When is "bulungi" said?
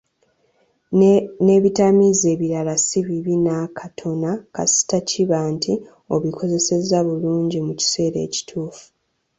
7.07-7.57